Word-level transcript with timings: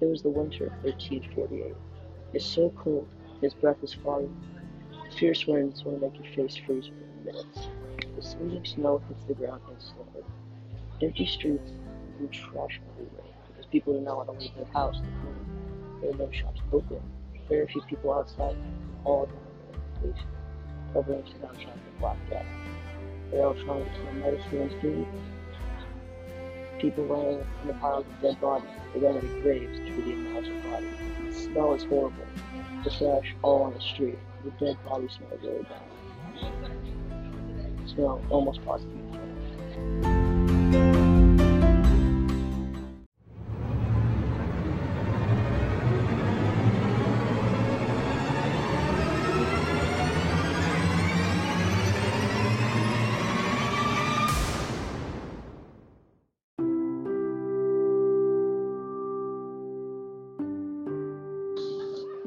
It 0.00 0.06
was 0.06 0.22
the 0.22 0.30
winter 0.30 0.66
of 0.66 0.72
1348. 0.84 1.74
It's 2.32 2.44
so 2.44 2.72
cold, 2.76 3.08
his 3.40 3.54
breath 3.54 3.82
is 3.82 3.94
foggy. 3.94 4.28
Fierce 5.18 5.46
winds 5.46 5.84
will 5.84 5.98
make 5.98 6.14
your 6.14 6.32
face 6.34 6.56
freeze 6.56 6.90
within 6.90 7.24
minutes. 7.24 7.68
The 8.14 8.22
sleeting 8.22 8.64
snow 8.64 9.02
hits 9.08 9.24
the 9.24 9.34
ground 9.34 9.62
instantly. 9.72 10.22
Empty 11.02 11.26
streets 11.26 11.70
and 12.18 12.32
trash 12.32 12.80
everywhere 12.92 13.32
because 13.48 13.66
people 13.66 13.94
do 13.94 14.00
not 14.00 14.26
want 14.26 14.38
to 14.38 14.44
leave 14.44 14.54
their 14.56 14.72
house. 14.72 15.00
There 16.00 16.10
are 16.10 16.14
no 16.14 16.30
shops 16.30 16.60
open. 16.72 17.00
Very 17.48 17.66
few 17.66 17.82
people 17.82 18.12
outside. 18.12 18.56
All 19.04 19.26
down 19.26 19.34
there. 19.72 19.80
Police 20.00 20.24
covering 20.92 21.24
surround 21.26 21.60
shops 21.60 21.78
with 21.84 21.98
black 22.00 22.16
death. 22.30 22.46
They're 23.30 23.46
all 23.46 23.54
trying 23.54 23.84
to 23.84 23.90
kill 23.90 24.12
medicine 24.14 24.62
and 24.62 24.80
food. 24.80 25.06
People 26.78 27.06
laying 27.06 27.44
in 27.62 27.66
the 27.66 27.74
piles 27.74 28.06
of 28.06 28.22
dead 28.22 28.40
bodies. 28.40 28.70
Ran 28.94 29.16
into 29.16 29.40
graves 29.42 29.78
to 29.78 30.02
the 30.02 30.12
of 30.12 30.62
bodies. 30.62 30.94
The 31.26 31.32
smell 31.34 31.74
is 31.74 31.82
horrible. 31.84 32.24
The 32.84 32.90
trash 32.90 33.34
all 33.42 33.62
on 33.62 33.74
the 33.74 33.80
street. 33.80 34.18
The 34.44 34.50
dead 34.64 34.76
body 34.84 35.08
smell 35.08 35.30
really 35.42 35.64
bad. 35.64 35.82
Smell 37.88 38.22
almost 38.30 38.64
positive. 38.64 40.27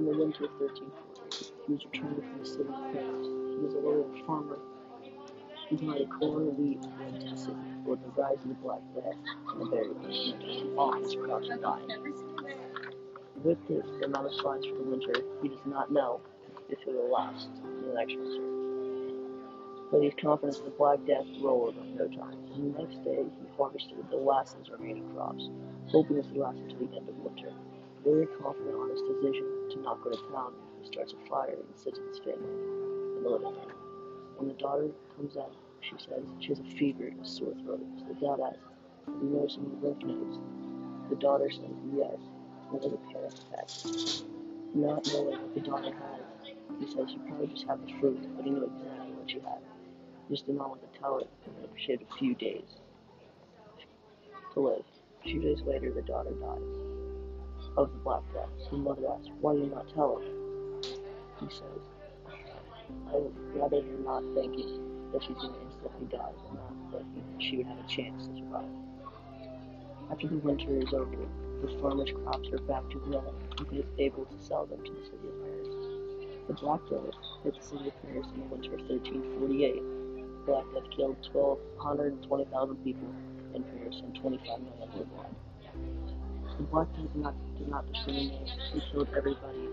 In 0.01 0.07
the 0.07 0.17
winter 0.17 0.45
of 0.45 0.51
1340, 0.57 1.45
he 1.67 1.73
was 1.73 1.85
returning 1.85 2.25
from 2.25 2.39
the 2.41 2.45
city 2.49 2.65
of 2.65 2.81
Paris. 2.89 3.27
He 3.53 3.61
was 3.61 3.73
a 3.77 3.85
local 3.85 4.09
farmer. 4.25 4.57
He 5.69 5.77
planted 5.77 6.09
corn, 6.17 6.57
wheat, 6.57 6.81
and 6.81 6.97
went 6.97 7.21
to 7.21 7.29
the 7.29 7.37
city, 7.37 7.61
where 7.85 8.01
the 8.01 8.09
rise 8.17 8.41
of 8.41 8.49
the 8.49 8.57
Black 8.65 8.81
Death 8.97 9.13
and 9.53 9.61
the 9.61 10.73
all 10.73 10.97
his 10.97 11.13
dying. 11.13 11.85
With 13.45 13.61
this, 13.69 13.85
amount 14.01 14.25
of 14.25 14.33
supplies 14.33 14.65
for 14.65 14.81
the 14.81 14.89
winter, 14.89 15.13
he 15.43 15.49
does 15.49 15.65
not 15.67 15.91
know 15.93 16.19
if 16.67 16.81
it 16.81 16.87
will 16.87 17.11
last 17.13 17.49
in 17.61 17.85
the 17.85 17.93
next 17.93 18.17
winter. 18.17 18.41
But 19.91 20.01
he's 20.01 20.17
confident 20.17 20.57
that 20.57 20.65
the 20.65 20.77
Black 20.81 20.97
Death 21.05 21.29
will 21.37 21.45
roll 21.45 21.61
over 21.69 21.79
in 21.79 21.93
no 21.93 22.09
time. 22.09 22.41
And 22.57 22.73
the 22.73 22.81
next 22.81 23.05
day, 23.05 23.21
he 23.21 23.45
harvested 23.55 24.01
the 24.09 24.17
last 24.17 24.57
of 24.57 24.65
his 24.65 24.73
remaining 24.73 25.05
crops, 25.13 25.45
hoping 25.93 26.17
this 26.17 26.25
will 26.33 26.49
last 26.49 26.57
until 26.57 26.89
the 26.89 26.97
end 26.97 27.05
of 27.05 27.15
winter 27.21 27.53
very 28.03 28.25
confident 28.41 28.73
on 28.73 28.89
his 28.89 29.01
decision 29.13 29.60
to 29.71 29.79
not 29.81 30.01
go 30.03 30.11
to 30.11 30.17
town, 30.31 30.53
he 30.81 30.87
starts 30.87 31.13
a 31.13 31.29
fire 31.29 31.55
and 31.55 31.77
sits 31.77 31.99
his 31.99 32.19
family 32.19 32.51
in 33.17 33.23
the 33.23 33.29
living 33.29 33.47
room. 33.47 33.71
When 34.37 34.47
the 34.47 34.55
daughter 34.55 34.89
comes 35.15 35.37
out, 35.37 35.53
she 35.81 35.95
says 35.97 36.23
she 36.39 36.49
has 36.49 36.59
a 36.59 36.63
fever 36.77 37.07
and 37.07 37.21
a 37.21 37.27
sore 37.27 37.53
throat. 37.63 37.81
So 37.99 38.05
the 38.05 38.13
dad 38.15 38.39
asks, 38.43 38.59
Have 39.05 39.15
you 39.21 39.29
noticed 39.29 39.59
any 39.59 39.75
lymph 39.81 40.03
nodes? 40.03 40.37
The 41.09 41.15
daughter 41.15 41.49
says 41.49 41.75
yes, 41.95 42.19
and 42.71 42.81
there's 42.81 42.93
a 42.93 43.01
panic 43.11 43.31
attack. 43.31 43.69
Not 44.73 45.05
knowing 45.07 45.39
what 45.41 45.53
the 45.53 45.61
daughter 45.61 45.91
has, 45.91 46.53
he 46.79 46.87
says 46.87 47.11
she 47.11 47.17
probably 47.27 47.47
just 47.47 47.67
had 47.67 47.85
the 47.85 47.93
fruit, 47.99 48.19
but 48.35 48.45
he 48.45 48.51
knew 48.51 48.63
exactly 48.63 49.13
what 49.13 49.29
she 49.29 49.39
had. 49.39 49.59
He 50.27 50.35
just 50.35 50.45
did 50.45 50.55
not 50.55 50.69
want 50.69 50.81
to 50.81 50.99
tell 50.99 51.19
her, 51.19 51.25
and 51.45 51.69
she 51.77 51.91
had 51.91 52.01
a 52.01 52.17
few 52.17 52.35
days 52.35 52.79
to 54.53 54.59
live. 54.59 54.85
Few 55.23 55.39
days 55.39 55.61
later, 55.61 55.91
the 55.91 56.01
daughter 56.01 56.31
dies 56.31 56.91
of 57.77 57.91
the 57.91 57.97
Black 57.99 58.21
The 58.71 58.77
mother 58.77 59.01
asks, 59.11 59.27
Why 59.41 59.53
you 59.53 59.65
not 59.65 59.85
tell 59.93 60.15
him? 60.15 60.31
He 61.41 61.49
says, 61.49 61.83
I 63.11 63.17
would 63.17 63.35
rather 63.53 63.81
her 63.81 63.97
not 63.99 64.23
thinking 64.33 65.11
that 65.11 65.21
she's 65.21 65.35
going 65.35 65.51
to 65.51 65.59
instantly 65.59 66.07
die 66.07 66.31
than 66.47 66.55
not 66.55 66.91
that 66.93 67.03
she 67.43 67.57
would 67.57 67.67
have 67.67 67.83
a 67.83 67.87
chance 67.89 68.27
to 68.27 68.33
survive. 68.39 68.71
After 70.09 70.27
the 70.27 70.37
winter 70.37 70.71
is 70.79 70.93
over, 70.93 71.19
the 71.61 71.67
farmer's 71.81 72.11
crops 72.23 72.47
are 72.53 72.63
back 72.63 72.87
to 72.91 72.99
growing 72.99 73.35
and 73.59 73.67
he 73.67 73.79
is 73.79 73.91
able 73.99 74.23
to 74.23 74.39
sell 74.39 74.65
them 74.65 74.79
to 74.85 74.91
the 74.91 75.03
city 75.03 75.27
of 75.27 75.35
Paris. 75.43 75.67
The 76.47 76.53
Black 76.53 76.79
Death 76.87 77.15
hit 77.43 77.55
the 77.59 77.63
city 77.67 77.87
of 77.91 78.01
Paris 78.07 78.27
in 78.31 78.39
the 78.39 78.47
winter 78.55 78.71
of 78.71 78.87
1348. 78.87 80.47
Black 80.47 80.63
Death 80.71 80.89
killed 80.95 81.19
120,000 81.35 82.75
people 82.87 83.11
in 83.53 83.63
Paris 83.63 83.99
and 83.99 84.15
25 84.15 84.59
million 84.63 84.89
worldwide. 84.95 85.40
The 86.57 86.63
Black 86.63 86.87
Death 86.93 87.13
did 87.13 87.15
not, 87.15 87.33
did 87.57 87.69
not 87.69 87.91
discriminate. 87.91 88.49
He 88.73 88.81
killed 88.91 89.07
everybody. 89.15 89.69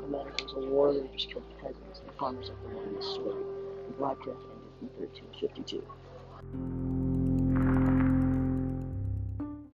No 0.00 0.06
matter 0.10 0.30
if 0.30 0.40
it 0.40 0.44
was 0.44 0.52
a 0.56 0.70
war, 0.70 0.92
they 0.92 1.06
just 1.16 1.30
killed 1.30 1.44
the 1.48 1.54
peasants 1.62 2.00
and 2.00 2.10
farmers 2.18 2.48
like 2.48 2.62
the 2.62 2.76
one 2.76 2.86
in 2.88 2.94
the 2.94 3.02
story. 3.02 3.44
The 3.88 3.94
Black 3.94 4.18
Death 4.18 4.36
ended 4.82 4.82
in 4.82 4.88
1352. 4.98 7.27